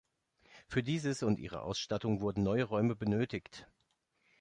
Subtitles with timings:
[0.67, 3.67] Für dieses und ihre Ausstattung wurden neue Räume benötigt.